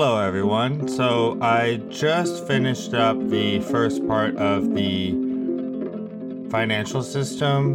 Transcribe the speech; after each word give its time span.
Hello, 0.00 0.20
everyone. 0.20 0.86
So, 0.86 1.36
I 1.40 1.82
just 1.88 2.46
finished 2.46 2.94
up 2.94 3.18
the 3.30 3.58
first 3.62 4.06
part 4.06 4.36
of 4.36 4.72
the 4.72 5.10
financial 6.50 7.02
system 7.02 7.74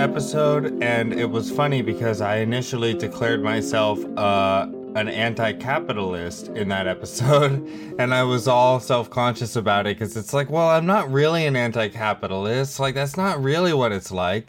episode, 0.00 0.82
and 0.82 1.12
it 1.12 1.26
was 1.26 1.50
funny 1.50 1.82
because 1.82 2.22
I 2.22 2.36
initially 2.36 2.94
declared 2.94 3.42
myself 3.42 4.02
uh, 4.16 4.66
an 4.94 5.08
anti 5.08 5.52
capitalist 5.52 6.48
in 6.48 6.68
that 6.68 6.88
episode, 6.88 7.68
and 7.98 8.14
I 8.14 8.22
was 8.22 8.48
all 8.48 8.80
self 8.80 9.10
conscious 9.10 9.56
about 9.56 9.86
it 9.86 9.98
because 9.98 10.16
it's 10.16 10.32
like, 10.32 10.48
well, 10.48 10.68
I'm 10.68 10.86
not 10.86 11.12
really 11.12 11.44
an 11.44 11.54
anti 11.54 11.88
capitalist. 11.88 12.80
Like, 12.80 12.94
that's 12.94 13.18
not 13.18 13.42
really 13.42 13.74
what 13.74 13.92
it's 13.92 14.10
like. 14.10 14.48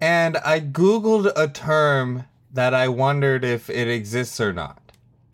And 0.00 0.36
I 0.36 0.60
Googled 0.60 1.32
a 1.34 1.48
term 1.48 2.26
that 2.54 2.74
I 2.74 2.86
wondered 2.86 3.44
if 3.44 3.68
it 3.68 3.88
exists 3.88 4.40
or 4.40 4.52
not 4.52 4.87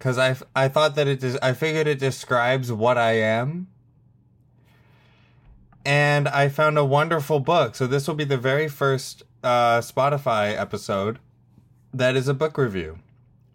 because 0.05 0.19
I, 0.19 0.37
I 0.55 0.69
thought 0.69 0.97
that 0.97 1.09
it 1.09 1.21
des- 1.21 1.39
I 1.41 1.55
figured 1.55 1.87
it 1.87 1.99
describes 1.99 2.71
what 2.71 2.99
I 2.99 3.12
am. 3.12 3.69
And 5.83 6.29
I 6.29 6.51
found 6.51 6.77
a 6.77 6.85
wonderful 6.85 7.41
book. 7.41 7.75
So 7.75 7.87
this 7.87 8.07
will 8.07 8.15
be 8.15 8.25
the 8.25 8.37
very 8.37 8.69
first 8.69 9.23
uh, 9.43 9.79
Spotify 9.79 10.55
episode 10.61 11.21
that 11.95 12.17
is 12.17 12.29
a 12.29 12.35
book 12.35 12.59
review. 12.59 12.98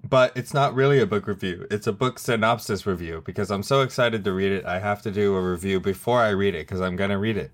But 0.04 0.35
it's 0.35 0.52
not 0.52 0.73
really 0.73 0.99
a 0.99 1.05
book 1.05 1.27
review. 1.27 1.67
It's 1.70 1.85
a 1.85 1.93
book 1.93 2.17
synopsis 2.17 2.88
review 2.88 3.21
because 3.23 3.52
I'm 3.52 3.62
so 3.62 3.81
excited 3.81 4.23
to 4.23 4.34
read 4.34 4.52
it. 4.52 4.66
I 4.66 4.79
have 4.79 5.04
to 5.04 5.12
do 5.12 5.35
a 5.35 5.52
review 5.52 5.79
before 5.79 6.21
I 6.21 6.29
read 6.29 6.55
it 6.55 6.66
because 6.66 6.81
I'm 6.81 6.95
going 6.95 7.12
to 7.12 7.20
read 7.20 7.38
it. 7.38 7.52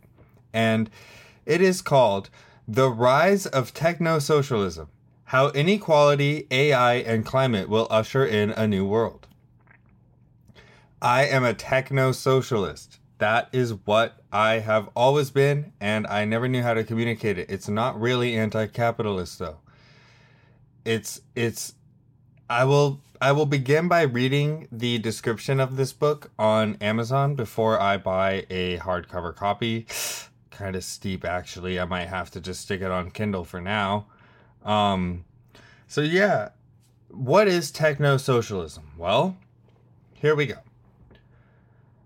And 0.53 0.89
it 1.45 1.59
is 1.59 1.81
called 1.81 2.29
The 2.65 2.89
Rise 2.89 3.45
of 3.45 3.73
Techno 3.73 4.19
Socialism 4.19 4.87
how 5.25 5.49
inequality, 5.49 6.45
AI, 6.51 6.95
and 6.95 7.25
climate 7.25 7.67
will 7.67 7.87
usher 7.89 8.25
in 8.25 8.51
a 8.51 8.67
new 8.67 8.85
world. 8.85 9.27
I 11.01 11.25
am 11.25 11.43
a 11.43 11.53
techno 11.53 12.11
socialist. 12.11 12.99
That 13.17 13.49
is 13.51 13.73
what 13.85 14.21
I 14.31 14.59
have 14.59 14.89
always 14.95 15.31
been, 15.31 15.71
and 15.79 16.05
I 16.07 16.25
never 16.25 16.47
knew 16.47 16.61
how 16.61 16.75
to 16.75 16.83
communicate 16.83 17.39
it. 17.39 17.49
It's 17.49 17.67
not 17.67 17.99
really 17.99 18.35
anti 18.35 18.67
capitalist, 18.67 19.39
though. 19.39 19.57
It's, 20.83 21.21
it's, 21.35 21.73
I 22.47 22.65
will, 22.65 23.01
I 23.19 23.31
will 23.31 23.47
begin 23.47 23.87
by 23.87 24.03
reading 24.03 24.67
the 24.71 24.99
description 24.99 25.59
of 25.59 25.75
this 25.75 25.91
book 25.91 26.29
on 26.37 26.77
Amazon 26.81 27.33
before 27.33 27.79
I 27.79 27.97
buy 27.97 28.45
a 28.51 28.77
hardcover 28.77 29.35
copy. 29.35 29.87
kind 30.51 30.75
of 30.75 30.83
steep, 30.83 31.25
actually. 31.25 31.79
I 31.79 31.85
might 31.85 32.07
have 32.07 32.29
to 32.31 32.39
just 32.39 32.61
stick 32.61 32.81
it 32.81 32.91
on 32.91 33.09
Kindle 33.09 33.43
for 33.43 33.59
now. 33.59 34.05
Um, 34.65 35.23
so 35.87 36.01
yeah, 36.01 36.49
what 37.09 37.47
is 37.47 37.71
techno 37.71 38.17
socialism? 38.17 38.91
Well, 38.97 39.37
here 40.13 40.35
we 40.35 40.47
go. 40.47 40.57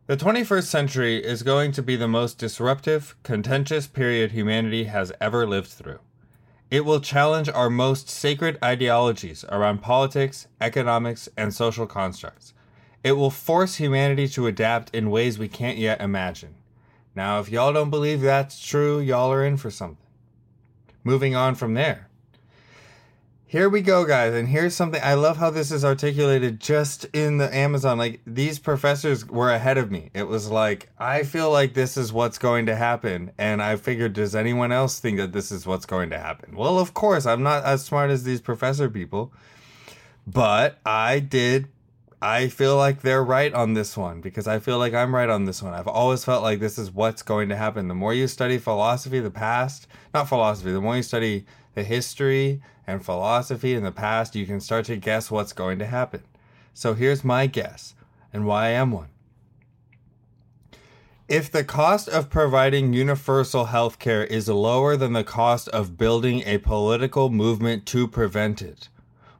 The 0.07 0.17
21st 0.17 0.63
century 0.63 1.23
is 1.23 1.43
going 1.43 1.71
to 1.73 1.83
be 1.83 1.95
the 1.95 2.07
most 2.07 2.38
disruptive, 2.38 3.16
contentious 3.23 3.88
period 3.88 4.31
humanity 4.31 4.85
has 4.85 5.11
ever 5.21 5.47
lived 5.47 5.69
through. 5.69 5.99
It 6.69 6.83
will 6.83 6.99
challenge 6.99 7.47
our 7.49 7.69
most 7.69 8.09
sacred 8.09 8.57
ideologies 8.63 9.45
around 9.49 9.81
politics, 9.81 10.47
economics, 10.59 11.29
and 11.38 11.53
social 11.53 11.88
constructs. 11.88 12.53
It 13.03 13.13
will 13.13 13.31
force 13.31 13.75
humanity 13.75 14.27
to 14.29 14.47
adapt 14.47 14.94
in 14.94 15.09
ways 15.09 15.39
we 15.39 15.47
can't 15.47 15.77
yet 15.77 16.01
imagine. 16.01 16.55
Now, 17.16 17.39
if 17.39 17.49
y'all 17.49 17.73
don't 17.73 17.89
believe 17.89 18.21
that's 18.21 18.63
true, 18.63 18.99
y'all 18.99 19.31
are 19.31 19.45
in 19.45 19.57
for 19.57 19.71
something. 19.71 20.05
Moving 21.03 21.35
on 21.35 21.55
from 21.55 21.75
there 21.75 22.08
here 23.50 23.67
we 23.67 23.81
go 23.81 24.05
guys 24.05 24.31
and 24.36 24.47
here's 24.47 24.75
something 24.75 25.02
i 25.03 25.16
love 25.16 25.36
how 25.38 25.50
this 25.50 25.72
is 25.72 25.83
articulated 25.83 26.59
just 26.59 27.05
in 27.14 27.38
the 27.38 27.56
amazon 27.56 27.97
like 27.97 28.22
these 28.28 28.59
professors 28.59 29.25
were 29.25 29.50
ahead 29.50 29.75
of 29.75 29.89
me. 29.89 30.11
It 30.14 30.28
was 30.28 30.52
like 30.52 30.88
i 31.00 31.23
feel 31.23 31.50
like 31.50 31.73
this 31.73 31.97
is 31.97 32.13
what's 32.13 32.38
going 32.38 32.68
to 32.68 32.75
happen 32.75 33.31
and 33.40 33.59
i 33.59 33.75
figured 33.75 34.13
does 34.13 34.35
anyone 34.35 34.72
else 34.72 35.00
think 35.00 35.18
that 35.18 35.34
this 35.34 35.51
is 35.51 35.66
what's 35.66 35.88
going 35.88 36.12
to 36.12 36.19
happen? 36.19 36.56
Well 36.56 36.78
of 36.78 36.94
course 36.94 37.25
i'm 37.25 37.41
not 37.41 37.63
as 37.63 37.84
smart 37.84 38.12
as 38.12 38.23
these 38.23 38.40
professor 38.40 38.88
people 38.88 39.34
but 40.28 40.78
i 40.85 41.18
did 41.19 41.69
i 42.22 42.47
feel 42.47 42.75
like 42.75 43.02
they're 43.02 43.24
right 43.24 43.53
on 43.53 43.74
this 43.74 43.96
one 43.96 44.22
because 44.22 44.47
i 44.47 44.59
feel 44.59 44.78
like 44.78 44.94
i'm 44.94 45.16
right 45.16 45.30
on 45.30 45.46
this 45.46 45.63
one 45.63 45.74
i've 45.74 45.88
always 45.88 46.24
felt 46.25 46.44
like 46.44 46.59
this 46.59 46.78
is 46.78 46.91
what's 46.91 47.22
going 47.22 47.50
to 47.50 47.56
happen 47.56 47.88
the 47.88 47.96
more 47.96 48.13
you 48.13 48.28
study 48.28 48.57
philosophy 48.57 49.19
the 49.19 49.31
past 49.31 49.88
not 50.13 50.28
philosophy 50.28 50.72
the 50.72 50.81
more 50.81 50.97
you 50.97 51.03
study 51.03 51.46
the 51.75 51.84
history 51.84 52.62
and 52.90 53.06
philosophy 53.06 53.74
in 53.74 53.84
the 53.84 53.91
past, 53.91 54.35
you 54.35 54.46
can 54.46 54.59
start 54.59 54.85
to 54.85 54.97
guess 54.97 55.29
what's 55.29 55.53
going 55.53 55.79
to 55.79 55.85
happen. 55.85 56.24
So 56.74 56.94
here's 56.94 57.24
my 57.24 57.47
guess 57.47 57.94
and 58.34 58.46
why 58.46 58.68
I 58.68 58.69
am 58.69 58.91
one. 58.91 59.09
If 61.28 61.52
the 61.52 61.63
cost 61.63 62.09
of 62.09 62.31
providing 62.31 62.94
universal 62.94 63.66
health 63.66 64.00
care 64.00 64.24
is 64.24 64.50
lower 64.50 64.97
than 64.97 65.13
the 65.13 65.24
cost 65.24 65.69
of 65.69 65.97
building 65.97 66.41
a 66.46 66.58
political 66.58 67.29
movement 67.29 67.85
to 67.88 68.08
prevent 68.08 68.63
it, 68.63 68.90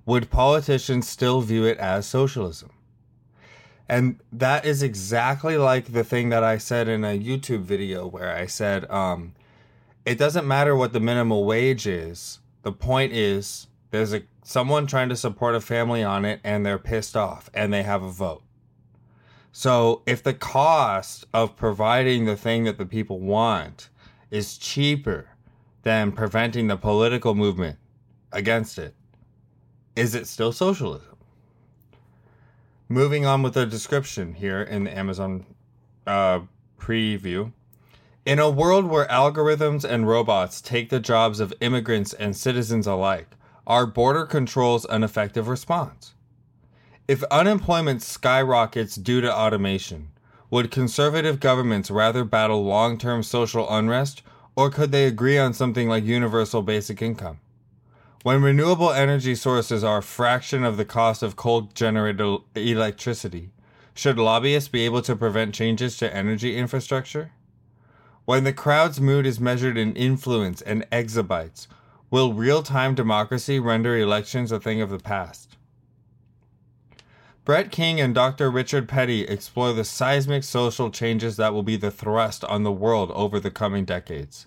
would 0.10 0.32
politicians 0.32 1.08
still 1.08 1.42
view 1.42 1.66
it 1.66 1.78
as 1.78 2.08
socialism? 2.08 2.72
And 3.88 4.20
that 4.32 4.66
is 4.66 4.84
exactly 4.84 5.56
like 5.58 5.94
the 5.94 6.04
thing 6.04 6.30
that 6.30 6.44
I 6.44 6.58
said 6.58 6.88
in 6.88 7.04
a 7.04 7.20
YouTube 7.20 7.62
video 7.62 8.08
where 8.08 8.36
I 8.36 8.48
said, 8.48 8.90
um, 8.90 9.34
it 10.06 10.18
doesn't 10.18 10.48
matter 10.48 10.76
what 10.76 10.94
the 10.94 11.00
minimum 11.00 11.46
wage 11.46 11.86
is 11.86 12.40
the 12.64 12.72
point 12.72 13.14
is 13.14 13.68
there's 13.92 14.14
a 14.14 14.24
someone 14.44 14.88
trying 14.88 15.10
to 15.10 15.16
support 15.16 15.54
a 15.54 15.62
family 15.62 16.04
on 16.04 16.26
it 16.26 16.40
and 16.44 16.66
they're 16.66 16.80
pissed 16.80 17.16
off 17.16 17.50
and 17.54 17.72
they 17.72 17.84
have 17.84 18.02
a 18.02 18.10
vote. 18.10 18.42
So 19.52 20.02
if 20.08 20.24
the 20.24 20.34
cost 20.34 21.26
of 21.34 21.56
providing 21.56 22.26
the 22.26 22.36
thing 22.36 22.64
that 22.64 22.80
the 22.80 22.86
people 22.86 23.20
want 23.20 23.90
is 24.32 24.58
cheaper 24.58 25.30
than 25.84 26.12
preventing 26.12 26.68
the 26.68 26.78
political 26.78 27.36
movement 27.36 27.78
against 28.32 28.80
it, 28.80 28.96
is 30.00 30.16
it 30.16 30.28
still 30.28 30.54
socialism? 30.54 31.18
Moving 32.88 33.26
on 33.26 33.44
with 33.44 33.54
the 33.54 33.66
description 33.66 34.34
here 34.34 34.62
in 34.62 34.86
the 34.86 34.98
Amazon 34.98 35.46
uh, 36.08 36.40
preview. 36.80 37.52
In 38.26 38.40
a 38.40 38.50
world 38.50 38.86
where 38.86 39.08
algorithms 39.08 39.84
and 39.84 40.08
robots 40.08 40.62
take 40.62 40.90
the 40.90 41.02
jobs 41.02 41.42
of 41.42 41.54
immigrants 41.60 42.14
and 42.14 42.34
citizens 42.34 42.88
alike, 42.88 43.28
are 43.68 43.86
border 43.86 44.26
controls 44.26 44.86
an 44.86 45.04
effective 45.04 45.50
response? 45.50 46.14
If 47.10 47.22
unemployment 47.24 48.02
skyrockets 48.02 48.96
due 48.96 49.20
to 49.20 49.36
automation, 49.36 50.12
would 50.50 50.72
conservative 50.72 51.42
governments 51.42 51.92
rather 51.92 52.24
battle 52.24 52.64
long 52.64 52.98
term 52.98 53.22
social 53.22 53.70
unrest, 53.70 54.22
or 54.56 54.70
could 54.70 54.94
they 54.94 55.06
agree 55.06 55.38
on 55.38 55.54
something 55.54 55.90
like 55.90 56.06
universal 56.06 56.62
basic 56.62 57.02
income? 57.02 57.40
When 58.22 58.42
renewable 58.42 58.92
energy 58.92 59.34
sources 59.34 59.82
are 59.82 60.00
a 60.00 60.04
fraction 60.04 60.66
of 60.66 60.76
the 60.76 60.84
cost 60.84 61.24
of 61.24 61.38
coal 61.38 61.70
generated 61.74 62.40
electricity, 62.54 63.52
should 63.94 64.20
lobbyists 64.20 64.68
be 64.68 64.82
able 64.82 65.02
to 65.04 65.16
prevent 65.16 65.56
changes 65.56 65.96
to 65.98 66.14
energy 66.14 66.58
infrastructure? 66.58 67.32
When 68.26 68.44
the 68.44 68.52
crowd's 68.52 69.00
mood 69.00 69.26
is 69.26 69.40
measured 69.40 69.78
in 69.78 69.96
influence 69.96 70.62
and 70.62 70.86
exabytes, 70.92 71.68
will 72.12 72.34
real 72.34 72.62
time 72.62 72.94
democracy 72.94 73.58
render 73.58 73.98
elections 73.98 74.52
a 74.52 74.60
thing 74.60 74.82
of 74.82 74.90
the 74.90 75.00
past? 75.00 75.56
Brett 77.46 77.72
King 77.72 78.02
and 78.02 78.14
Dr. 78.14 78.52
Richard 78.52 78.90
Petty 78.90 79.22
explore 79.22 79.72
the 79.72 79.86
seismic 79.86 80.44
social 80.44 80.92
changes 80.92 81.38
that 81.38 81.54
will 81.54 81.64
be 81.64 81.78
the 81.78 81.90
thrust 81.90 82.44
on 82.44 82.64
the 82.64 82.72
world 82.72 83.12
over 83.12 83.40
the 83.40 83.50
coming 83.50 83.86
decades. 83.86 84.46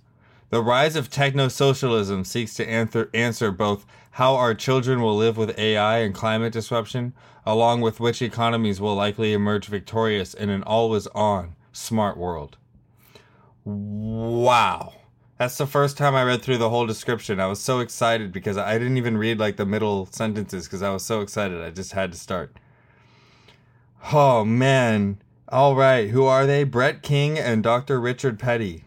The 0.52 0.62
rise 0.62 0.96
of 0.96 1.08
techno 1.08 1.48
socialism 1.48 2.24
seeks 2.24 2.52
to 2.56 2.68
answer, 2.68 3.08
answer 3.14 3.50
both 3.50 3.86
how 4.10 4.34
our 4.34 4.52
children 4.54 5.00
will 5.00 5.16
live 5.16 5.38
with 5.38 5.58
AI 5.58 6.00
and 6.00 6.14
climate 6.14 6.52
disruption, 6.52 7.14
along 7.46 7.80
with 7.80 8.00
which 8.00 8.20
economies 8.20 8.78
will 8.78 8.94
likely 8.94 9.32
emerge 9.32 9.64
victorious 9.64 10.34
in 10.34 10.50
an 10.50 10.62
always 10.64 11.06
on, 11.14 11.56
smart 11.72 12.18
world. 12.18 12.58
Wow. 13.64 14.92
That's 15.38 15.56
the 15.56 15.66
first 15.66 15.96
time 15.96 16.14
I 16.14 16.22
read 16.22 16.42
through 16.42 16.58
the 16.58 16.68
whole 16.68 16.86
description. 16.86 17.40
I 17.40 17.46
was 17.46 17.62
so 17.62 17.80
excited 17.80 18.30
because 18.30 18.58
I 18.58 18.76
didn't 18.76 18.98
even 18.98 19.16
read 19.16 19.38
like 19.38 19.56
the 19.56 19.64
middle 19.64 20.04
sentences 20.12 20.66
because 20.66 20.82
I 20.82 20.90
was 20.90 21.02
so 21.02 21.22
excited. 21.22 21.62
I 21.62 21.70
just 21.70 21.92
had 21.92 22.12
to 22.12 22.18
start. 22.18 22.54
Oh 24.12 24.44
man. 24.44 25.16
All 25.48 25.74
right. 25.74 26.10
Who 26.10 26.26
are 26.26 26.44
they? 26.44 26.64
Brett 26.64 27.02
King 27.02 27.38
and 27.38 27.62
Dr. 27.62 27.98
Richard 27.98 28.38
Petty. 28.38 28.84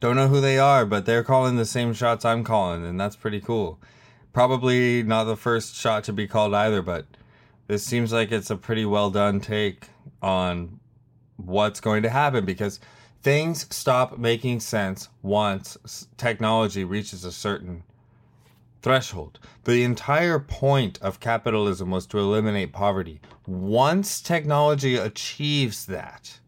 Don't 0.00 0.16
know 0.16 0.28
who 0.28 0.40
they 0.40 0.58
are, 0.58 0.86
but 0.86 1.04
they're 1.04 1.22
calling 1.22 1.56
the 1.56 1.66
same 1.66 1.92
shots 1.92 2.24
I'm 2.24 2.42
calling, 2.42 2.86
and 2.86 2.98
that's 2.98 3.16
pretty 3.16 3.40
cool. 3.40 3.78
Probably 4.32 5.02
not 5.02 5.24
the 5.24 5.36
first 5.36 5.74
shot 5.74 6.04
to 6.04 6.12
be 6.12 6.26
called 6.26 6.54
either, 6.54 6.80
but 6.80 7.04
this 7.66 7.84
seems 7.84 8.10
like 8.10 8.32
it's 8.32 8.48
a 8.48 8.56
pretty 8.56 8.86
well 8.86 9.10
done 9.10 9.40
take 9.40 9.88
on 10.22 10.80
what's 11.36 11.80
going 11.80 12.02
to 12.02 12.08
happen 12.08 12.46
because 12.46 12.80
things 13.22 13.66
stop 13.74 14.16
making 14.18 14.60
sense 14.60 15.08
once 15.20 16.06
technology 16.16 16.82
reaches 16.82 17.24
a 17.24 17.32
certain 17.32 17.82
threshold. 18.80 19.38
The 19.64 19.84
entire 19.84 20.38
point 20.38 20.98
of 21.02 21.20
capitalism 21.20 21.90
was 21.90 22.06
to 22.06 22.18
eliminate 22.18 22.72
poverty. 22.72 23.20
Once 23.46 24.22
technology 24.22 24.96
achieves 24.96 25.84
that, 25.86 26.40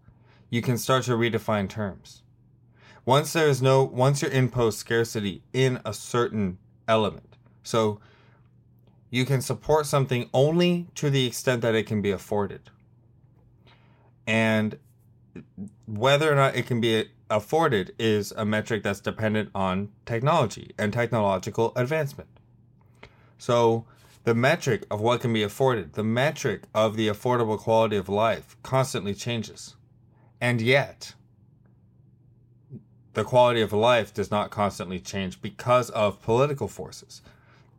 you 0.49 0.63
can 0.63 0.79
start 0.79 1.05
to 1.05 1.13
redefine 1.13 1.69
terms. 1.69 2.22
Once 3.05 3.33
there 3.33 3.49
is 3.49 3.61
no, 3.61 3.83
once 3.83 4.23
you're 4.23 4.31
in 4.31 4.49
post 4.49 4.79
scarcity 4.79 5.43
in 5.53 5.81
a 5.85 5.93
certain 5.93 6.59
element, 6.87 7.37
so 7.63 8.01
you 9.11 9.25
can 9.25 9.41
support 9.41 9.87
something 9.87 10.29
only 10.33 10.87
to 10.95 11.11
the 11.11 11.27
extent 11.27 11.63
that 11.63 11.75
it 11.75 11.87
can 11.87 12.01
be 12.01 12.11
afforded. 12.11 12.71
And 14.27 14.79
whether 15.87 16.33
or 16.33 16.37
not 16.37 16.57
it 16.57 16.67
can 16.67 16.81
be 16.81 17.07
afforded 17.29 17.95
is 17.99 18.33
a 18.33 18.45
metric 18.45 18.83
that's 18.83 19.01
dependent 19.01 19.51
on 19.55 19.91
technology 20.07 20.73
and 20.79 20.93
technological 20.93 21.73
advancement. 21.75 22.29
So, 23.39 23.87
the 24.25 24.35
metric 24.35 24.87
of 24.89 25.01
what 25.01 25.21
can 25.21 25.33
be 25.33 25.43
afforded, 25.43 25.95
the 25.95 26.05
metric 26.05 26.63
of 26.73 26.97
the 26.97 27.09
affordable 27.09 27.59
quality 27.59 27.97
of 27.97 28.09
life 28.09 28.57
constantly 28.63 29.15
changes. 29.15 29.75
And 30.41 30.61
yet, 30.61 31.15
the 33.15 33.25
quality 33.25 33.61
of 33.61 33.73
life 33.73 34.15
does 34.15 34.31
not 34.31 34.51
constantly 34.51 34.99
change 34.99 35.43
because 35.43 35.91
of 35.91 36.23
political 36.23 36.69
forces. 36.69 37.23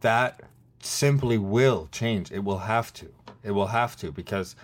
That 0.02 0.42
simply 0.80 1.38
will 1.38 1.88
change. 1.92 2.32
It 2.32 2.44
will 2.44 2.60
have 2.60 2.94
to. 2.94 3.10
It 3.44 3.52
will 3.52 3.68
have 3.68 3.96
to 3.98 4.12
because 4.12 4.56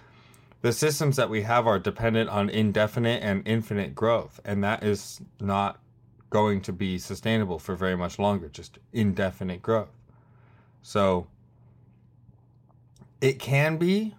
the 0.61 0.73
systems 0.73 1.15
that 1.15 1.29
we 1.29 1.43
have 1.43 1.65
are 1.67 1.79
dependent 1.79 2.29
on 2.29 2.49
indefinite 2.49 3.23
and 3.23 3.47
infinite 3.47 3.95
growth, 3.95 4.39
and 4.43 4.63
that 4.63 4.83
is 4.83 5.21
not 5.39 5.79
going 6.29 6.61
to 6.61 6.73
be 6.73 6.97
sustainable 6.97 7.59
for 7.59 7.75
very 7.75 7.95
much 7.95 8.19
longer, 8.19 8.49
just 8.49 8.77
indefinite 8.93 9.61
growth. 9.61 9.89
So 10.81 11.27
it 13.21 13.39
can 13.39 13.77
be 13.77 14.15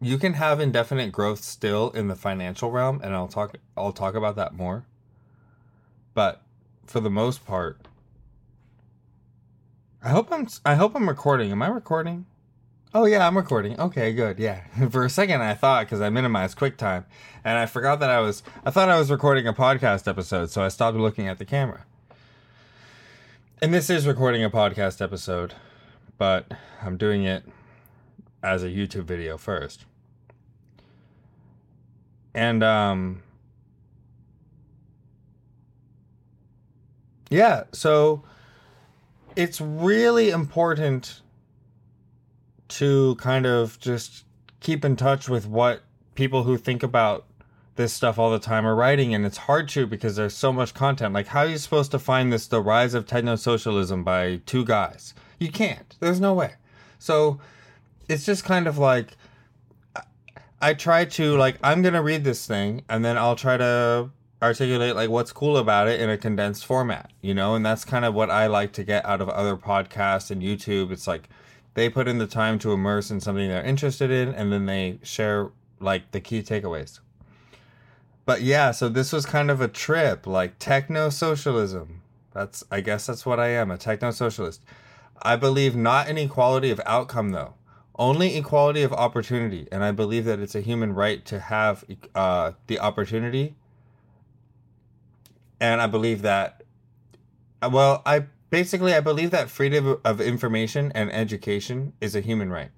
you 0.00 0.16
can 0.16 0.34
have 0.34 0.60
indefinite 0.60 1.10
growth 1.10 1.42
still 1.42 1.90
in 1.90 2.06
the 2.06 2.14
financial 2.14 2.70
realm 2.70 3.00
and 3.02 3.14
I'll 3.14 3.28
talk 3.28 3.56
I'll 3.76 3.92
talk 3.92 4.14
about 4.14 4.36
that 4.36 4.54
more. 4.54 4.84
But 6.18 6.42
for 6.84 6.98
the 6.98 7.10
most 7.10 7.46
part 7.46 7.86
I 10.02 10.08
hope 10.08 10.32
I'm 10.32 10.48
I 10.64 10.74
hope 10.74 10.96
I'm 10.96 11.08
recording. 11.08 11.52
Am 11.52 11.62
I 11.62 11.68
recording? 11.68 12.26
Oh 12.92 13.04
yeah, 13.04 13.24
I'm 13.24 13.36
recording. 13.36 13.78
Okay, 13.78 14.12
good. 14.12 14.40
Yeah. 14.40 14.62
For 14.90 15.04
a 15.04 15.10
second 15.10 15.42
I 15.42 15.54
thought 15.54 15.86
cuz 15.86 16.00
I 16.00 16.08
minimized 16.10 16.58
QuickTime 16.58 17.04
and 17.44 17.56
I 17.56 17.66
forgot 17.66 18.00
that 18.00 18.10
I 18.10 18.18
was 18.18 18.42
I 18.66 18.72
thought 18.72 18.88
I 18.88 18.98
was 18.98 19.12
recording 19.12 19.46
a 19.46 19.52
podcast 19.52 20.08
episode, 20.08 20.50
so 20.50 20.60
I 20.60 20.66
stopped 20.66 20.96
looking 20.96 21.28
at 21.28 21.38
the 21.38 21.44
camera. 21.44 21.84
And 23.62 23.72
this 23.72 23.88
is 23.88 24.04
recording 24.04 24.42
a 24.42 24.50
podcast 24.50 25.00
episode, 25.00 25.54
but 26.16 26.50
I'm 26.82 26.96
doing 26.96 27.22
it 27.22 27.44
as 28.42 28.64
a 28.64 28.68
YouTube 28.70 29.04
video 29.04 29.38
first. 29.38 29.84
And 32.34 32.64
um 32.64 33.22
Yeah, 37.30 37.64
so 37.72 38.22
it's 39.36 39.60
really 39.60 40.30
important 40.30 41.20
to 42.68 43.14
kind 43.16 43.46
of 43.46 43.78
just 43.80 44.24
keep 44.60 44.84
in 44.84 44.96
touch 44.96 45.28
with 45.28 45.46
what 45.46 45.82
people 46.14 46.42
who 46.42 46.56
think 46.56 46.82
about 46.82 47.26
this 47.76 47.92
stuff 47.92 48.18
all 48.18 48.30
the 48.30 48.40
time 48.40 48.66
are 48.66 48.74
writing 48.74 49.14
and 49.14 49.24
it's 49.24 49.36
hard 49.36 49.68
to 49.68 49.86
because 49.86 50.16
there's 50.16 50.34
so 50.34 50.52
much 50.52 50.74
content. 50.74 51.14
Like 51.14 51.28
how 51.28 51.40
are 51.40 51.46
you 51.46 51.58
supposed 51.58 51.92
to 51.92 51.98
find 51.98 52.32
this 52.32 52.48
the 52.48 52.60
rise 52.60 52.92
of 52.92 53.06
techno-socialism 53.06 54.02
by 54.02 54.40
two 54.44 54.64
guys? 54.64 55.14
You 55.38 55.50
can't. 55.52 55.96
There's 56.00 56.20
no 56.20 56.34
way. 56.34 56.54
So 56.98 57.38
it's 58.08 58.24
just 58.24 58.44
kind 58.44 58.66
of 58.66 58.78
like 58.78 59.16
i 60.60 60.74
try 60.74 61.04
to 61.04 61.36
like 61.36 61.56
i'm 61.62 61.82
gonna 61.82 62.02
read 62.02 62.24
this 62.24 62.46
thing 62.46 62.82
and 62.88 63.04
then 63.04 63.16
i'll 63.16 63.36
try 63.36 63.56
to 63.56 64.10
articulate 64.42 64.94
like 64.94 65.10
what's 65.10 65.32
cool 65.32 65.56
about 65.56 65.88
it 65.88 66.00
in 66.00 66.08
a 66.08 66.16
condensed 66.16 66.64
format 66.64 67.10
you 67.20 67.34
know? 67.34 67.54
And 67.54 67.66
that's 67.66 67.84
kind 67.84 68.04
of 68.04 68.14
what 68.14 68.30
i 68.30 68.46
like 68.46 68.72
to 68.74 68.84
get 68.84 69.04
out 69.04 69.20
of 69.20 69.28
other 69.28 69.56
podcasts 69.56 70.30
and 70.30 70.42
youtube. 70.42 70.90
It's 70.92 71.06
like 71.06 71.28
they 71.74 71.88
put 71.88 72.08
in 72.08 72.18
the 72.18 72.26
time 72.26 72.58
to 72.60 72.72
immerse 72.72 73.10
in 73.10 73.20
something 73.20 73.48
they're 73.48 73.64
interested 73.64 74.10
in 74.10 74.28
and 74.34 74.52
then 74.52 74.66
they 74.66 74.98
share 75.02 75.50
like 75.80 76.10
the 76.10 76.20
key 76.20 76.42
takeaways. 76.42 77.00
But 78.24 78.42
yeah 78.42 78.70
so 78.70 78.88
this 78.88 79.12
was 79.12 79.26
kind 79.26 79.50
of 79.50 79.60
a 79.60 79.68
trip 79.68 80.26
like 80.26 80.58
techno 80.58 81.08
socialism 81.08 82.02
that's 82.32 82.62
i 82.70 82.80
guess 82.80 83.06
that's 83.06 83.26
what 83.26 83.40
i 83.40 83.48
am 83.48 83.70
a 83.70 83.78
techno 83.78 84.10
socialist 84.10 84.62
i 85.22 85.34
believe 85.34 85.74
not 85.74 86.08
in 86.08 86.18
equality 86.18 86.70
of 86.70 86.80
outcome 86.86 87.30
though. 87.30 87.54
Only 88.00 88.36
equality 88.36 88.84
of 88.84 88.92
opportunity. 88.92 89.66
And 89.72 89.82
i 89.82 89.90
believe 89.90 90.24
that 90.26 90.38
it's 90.38 90.54
a 90.54 90.60
human 90.60 90.94
right 90.94 91.24
to 91.24 91.40
have 91.40 91.84
uh, 92.14 92.52
the 92.68 92.78
opportunity 92.78 93.56
and 95.60 95.80
i 95.80 95.86
believe 95.86 96.22
that 96.22 96.62
uh, 97.62 97.70
well 97.72 98.02
i 98.06 98.24
basically, 98.50 98.94
I 98.94 99.00
believe 99.00 99.30
that 99.30 99.50
freedom 99.50 99.98
of 100.04 100.20
information 100.20 100.92
and 100.94 101.12
education 101.12 101.92
is 102.00 102.14
a 102.16 102.20
human 102.20 102.50
right. 102.50 102.70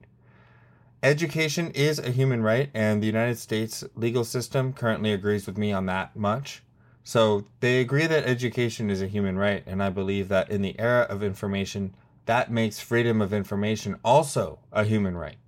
Education 1.03 1.71
is 1.71 1.99
a 1.99 2.11
human 2.11 2.43
right, 2.43 2.71
and 2.75 3.03
the 3.03 3.07
United 3.07 3.39
States 3.39 3.85
legal 3.95 4.25
system 4.25 4.73
currently 4.73 5.13
agrees 5.13 5.47
with 5.47 5.57
me 5.57 5.73
on 5.73 5.87
that 5.87 6.15
much. 6.15 6.63
So 7.03 7.47
they 7.61 7.81
agree 7.81 8.07
that 8.07 8.25
education 8.25 8.91
is 8.91 9.01
a 9.01 9.07
human 9.07 9.39
right, 9.39 9.63
and 9.67 9.83
I 9.83 9.89
believe 9.89 10.29
that 10.29 10.51
in 10.51 10.61
the 10.61 10.79
era 10.79 11.07
of 11.09 11.23
information, 11.23 11.95
that 12.27 12.51
makes 12.51 12.81
freedom 12.81 13.23
of 13.23 13.33
information 13.33 13.97
also 14.05 14.59
a 14.73 14.85
human 14.85 15.17
right, 15.17 15.39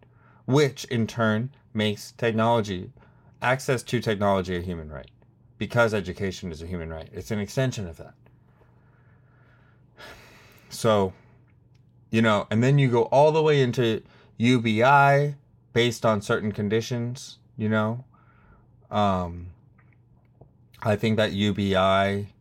which 0.47 0.85
in 0.85 1.07
turn 1.07 1.51
makes 1.75 2.13
technology, 2.13 2.91
access 3.43 3.83
to 3.83 4.01
technology, 4.01 4.57
a 4.57 4.61
human 4.61 4.91
right, 4.91 5.11
because 5.63 5.95
education 5.95 6.51
is 6.51 6.61
a 6.61 6.67
human 6.67 6.93
right. 6.93 7.09
It's 7.13 7.31
an 7.31 7.39
extension 7.39 7.87
of 7.87 7.97
that. 7.99 8.15
So, 10.71 11.13
you 12.11 12.21
know, 12.21 12.49
and 12.51 12.65
then 12.65 12.81
you 12.81 12.91
go 12.91 13.03
all 13.05 13.31
the 13.31 13.45
way 13.45 13.63
into 13.63 14.03
UBI 14.39 15.37
based 15.73 16.05
on 16.05 16.21
certain 16.21 16.51
conditions, 16.51 17.39
you 17.57 17.69
know. 17.69 18.05
Um, 18.91 19.51
I 20.83 20.97
think 20.97 21.17
that 21.19 21.31
UBI 21.31 22.35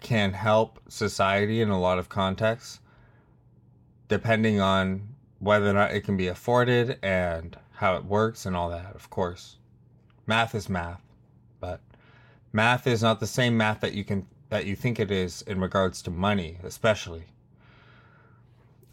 can 0.00 0.32
help 0.32 0.80
society 0.88 1.60
in 1.60 1.68
a 1.68 1.78
lot 1.78 2.00
of 2.00 2.08
contexts, 2.08 2.80
depending 4.08 4.60
on 4.60 5.14
whether 5.38 5.70
or 5.70 5.74
not 5.74 5.92
it 5.92 6.00
can 6.00 6.16
be 6.16 6.26
afforded 6.26 6.98
and 7.04 7.56
how 7.74 7.94
it 7.94 8.04
works 8.04 8.44
and 8.44 8.56
all 8.56 8.68
that, 8.70 8.96
of 8.96 9.10
course. 9.10 9.58
Math 10.26 10.56
is 10.56 10.68
math, 10.68 11.05
math 12.52 12.86
is 12.86 13.02
not 13.02 13.20
the 13.20 13.26
same 13.26 13.56
math 13.56 13.80
that 13.80 13.92
you 13.92 14.04
can 14.04 14.26
that 14.48 14.64
you 14.66 14.76
think 14.76 15.00
it 15.00 15.10
is 15.10 15.42
in 15.42 15.60
regards 15.60 16.02
to 16.02 16.10
money, 16.10 16.58
especially. 16.62 17.24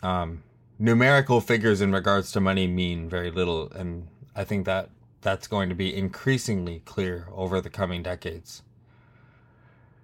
Um, 0.02 0.44
numerical 0.80 1.40
figures 1.42 1.80
in 1.80 1.92
regards 1.92 2.32
to 2.32 2.42
money 2.42 2.68
mean 2.68 3.08
very 3.08 3.32
little, 3.32 3.72
and 3.72 4.08
I 4.36 4.44
think 4.44 4.66
that 4.66 4.90
that's 5.22 5.48
going 5.48 5.70
to 5.70 5.76
be 5.76 5.96
increasingly 5.96 6.82
clear 6.86 7.28
over 7.32 7.62
the 7.62 7.70
coming 7.70 8.04
decades. 8.04 8.64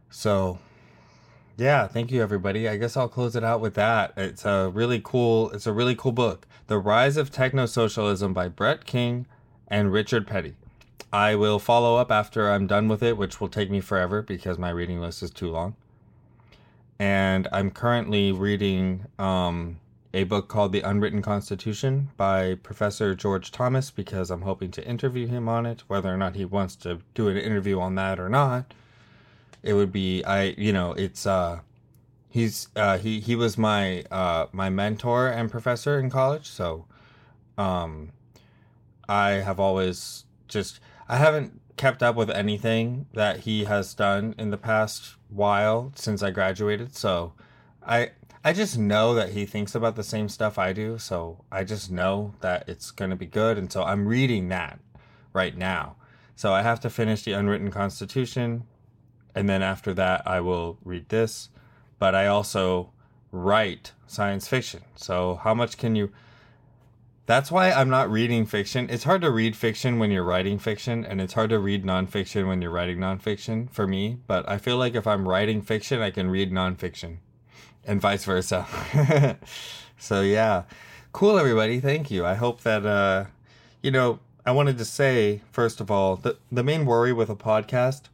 So, 0.09 0.59
yeah, 1.57 1.87
thank 1.87 2.11
you 2.11 2.21
everybody. 2.21 2.69
I 2.69 2.77
guess 2.77 2.95
I'll 2.95 3.09
close 3.09 3.35
it 3.35 3.43
out 3.43 3.59
with 3.59 3.73
that. 3.73 4.13
It's 4.15 4.45
a 4.45 4.71
really 4.73 5.01
cool 5.03 5.51
it's 5.51 5.67
a 5.67 5.73
really 5.73 5.95
cool 5.95 6.13
book. 6.13 6.47
The 6.67 6.79
Rise 6.79 7.17
of 7.17 7.31
Techno 7.31 7.65
Socialism 7.65 8.33
by 8.33 8.47
Brett 8.47 8.85
King 8.85 9.27
and 9.67 9.91
Richard 9.91 10.25
Petty. 10.25 10.55
I 11.11 11.35
will 11.35 11.59
follow 11.59 11.97
up 11.97 12.11
after 12.11 12.51
I'm 12.51 12.67
done 12.67 12.87
with 12.87 13.01
it, 13.01 13.17
which 13.17 13.41
will 13.41 13.49
take 13.49 13.71
me 13.71 13.81
forever 13.81 14.21
because 14.21 14.57
my 14.57 14.69
reading 14.69 15.01
list 15.01 15.23
is 15.23 15.31
too 15.31 15.49
long. 15.49 15.75
And 16.99 17.47
I'm 17.51 17.71
currently 17.71 18.31
reading 18.31 19.05
um, 19.17 19.79
a 20.13 20.25
book 20.25 20.47
called 20.47 20.71
The 20.71 20.81
Unwritten 20.81 21.21
Constitution 21.21 22.09
by 22.17 22.55
Professor 22.55 23.15
George 23.15 23.51
Thomas 23.51 23.89
because 23.89 24.29
I'm 24.29 24.41
hoping 24.41 24.69
to 24.71 24.85
interview 24.85 25.25
him 25.25 25.49
on 25.49 25.65
it. 25.65 25.83
Whether 25.87 26.13
or 26.13 26.17
not 26.17 26.35
he 26.35 26.45
wants 26.45 26.75
to 26.77 26.99
do 27.13 27.27
an 27.27 27.37
interview 27.37 27.79
on 27.79 27.95
that 27.95 28.19
or 28.19 28.29
not, 28.29 28.73
it 29.63 29.73
would 29.73 29.91
be 29.91 30.23
I. 30.25 30.55
You 30.57 30.73
know, 30.73 30.93
it's 30.93 31.25
uh, 31.25 31.61
he's 32.29 32.67
uh, 32.75 32.97
he 32.97 33.19
he 33.19 33.35
was 33.35 33.57
my 33.57 34.03
uh, 34.11 34.47
my 34.51 34.69
mentor 34.69 35.27
and 35.27 35.49
professor 35.49 35.99
in 35.99 36.09
college, 36.09 36.47
so 36.47 36.85
um, 37.57 38.11
I 39.07 39.31
have 39.31 39.59
always 39.59 40.25
just 40.47 40.79
I 41.09 41.17
haven't 41.17 41.59
kept 41.75 42.03
up 42.03 42.15
with 42.15 42.29
anything 42.29 43.07
that 43.13 43.41
he 43.41 43.65
has 43.65 43.93
done 43.95 44.35
in 44.37 44.51
the 44.51 44.57
past 44.57 45.15
while 45.27 45.91
since 45.95 46.21
I 46.21 46.29
graduated. 46.29 46.95
So 46.95 47.33
I 47.85 48.11
I 48.43 48.53
just 48.53 48.77
know 48.77 49.15
that 49.15 49.31
he 49.31 49.45
thinks 49.45 49.75
about 49.75 49.95
the 49.95 50.03
same 50.03 50.29
stuff 50.29 50.57
I 50.57 50.71
do. 50.71 50.97
So 50.97 51.43
I 51.51 51.63
just 51.63 51.91
know 51.91 52.35
that 52.39 52.69
it's 52.69 52.91
going 52.91 53.09
to 53.09 53.17
be 53.17 53.25
good. 53.25 53.57
And 53.57 53.71
so 53.71 53.83
I'm 53.83 54.07
reading 54.07 54.47
that 54.49 54.79
right 55.33 55.57
now. 55.57 55.95
So 56.35 56.53
I 56.53 56.61
have 56.61 56.79
to 56.81 56.89
finish 56.89 57.23
the 57.23 57.33
unwritten 57.33 57.71
constitution. 57.71 58.63
And 59.35 59.49
then 59.49 59.61
after 59.61 59.93
that, 59.95 60.25
I 60.25 60.39
will 60.39 60.77
read 60.85 61.09
this. 61.09 61.49
But 61.97 62.15
I 62.15 62.27
also 62.27 62.91
write 63.31 63.91
science 64.07 64.47
fiction. 64.47 64.81
So, 64.95 65.39
how 65.43 65.53
much 65.53 65.77
can 65.77 65.95
you. 65.95 66.11
That's 67.29 67.51
why 67.51 67.71
I'm 67.71 67.89
not 67.89 68.09
reading 68.09 68.47
fiction. 68.47 68.87
It's 68.89 69.03
hard 69.03 69.21
to 69.21 69.29
read 69.29 69.55
fiction 69.55 69.99
when 69.99 70.09
you're 70.09 70.23
writing 70.23 70.57
fiction, 70.57 71.05
and 71.05 71.21
it's 71.21 71.33
hard 71.33 71.51
to 71.51 71.59
read 71.59 71.85
nonfiction 71.85 72.47
when 72.47 72.59
you're 72.59 72.71
writing 72.71 72.97
nonfiction 72.97 73.69
for 73.69 73.85
me. 73.85 74.17
But 74.25 74.49
I 74.49 74.57
feel 74.57 74.77
like 74.77 74.95
if 74.95 75.05
I'm 75.05 75.29
writing 75.29 75.61
fiction, 75.61 76.01
I 76.01 76.09
can 76.09 76.31
read 76.31 76.51
nonfiction, 76.51 77.17
and 77.85 78.01
vice 78.01 78.25
versa. 78.25 78.65
so, 79.99 80.21
yeah. 80.21 80.63
Cool, 81.11 81.37
everybody. 81.37 81.79
Thank 81.79 82.09
you. 82.09 82.25
I 82.25 82.33
hope 82.33 82.61
that, 82.61 82.83
uh, 82.83 83.25
you 83.83 83.91
know, 83.91 84.17
I 84.43 84.49
wanted 84.49 84.79
to 84.79 84.85
say, 84.85 85.41
first 85.51 85.79
of 85.79 85.91
all, 85.91 86.15
the, 86.15 86.35
the 86.51 86.63
main 86.63 86.83
worry 86.83 87.13
with 87.13 87.29
a 87.29 87.35
podcast 87.35 88.07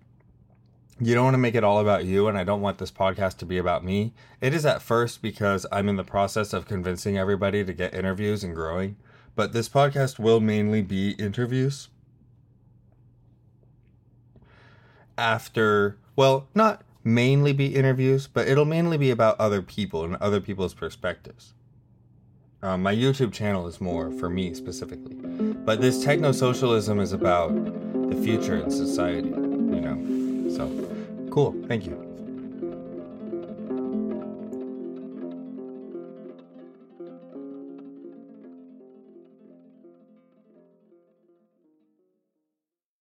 you 1.00 1.14
don't 1.14 1.26
want 1.26 1.34
to 1.34 1.40
make 1.40 1.56
it 1.56 1.64
all 1.64 1.80
about 1.80 2.06
you, 2.06 2.28
and 2.30 2.38
I 2.38 2.46
don't 2.46 2.62
want 2.62 2.78
this 2.78 2.92
podcast 2.92 3.38
to 3.40 3.46
be 3.46 3.58
about 3.58 3.84
me. 3.84 4.14
It 4.40 4.54
is 4.54 4.66
at 4.66 4.82
first 4.82 5.22
because 5.22 5.66
I'm 5.70 5.90
in 5.90 5.98
the 5.98 6.06
process 6.06 6.54
of 6.54 6.68
convincing 6.68 7.18
everybody 7.18 7.66
to 7.66 7.74
get 7.74 7.94
interviews 7.94 8.46
and 8.46 8.56
growing, 8.56 8.96
but 9.36 9.54
this 9.54 9.70
podcast 9.70 10.20
will 10.20 10.40
mainly 10.40 10.82
be 10.82 11.12
interviews. 11.12 11.90
After, 15.18 15.98
well, 16.16 16.48
not 16.54 16.84
mainly 17.04 17.54
be 17.54 17.76
interviews, 17.76 18.28
but 18.28 18.48
it'll 18.48 18.66
mainly 18.66 18.98
be 18.98 19.12
about 19.12 19.40
other 19.40 19.62
people 19.62 20.04
and 20.04 20.16
other 20.18 20.42
people's 20.42 20.74
perspectives. 20.74 21.54
Um, 22.62 22.82
my 22.82 22.96
YouTube 22.96 23.32
channel 23.32 23.68
is 23.68 23.80
more 23.80 24.12
for 24.12 24.30
me 24.30 24.54
specifically, 24.56 25.14
but 25.14 25.82
this 25.82 26.04
techno 26.04 26.32
socialism 26.32 27.00
is 27.00 27.14
about 27.14 27.54
the 28.10 28.16
future 28.16 28.58
in 28.58 28.72
society, 28.72 29.30
you 29.30 29.82
know. 29.82 30.50
So, 30.50 31.30
cool. 31.30 31.56
Thank 31.68 31.86
you. 31.86 32.15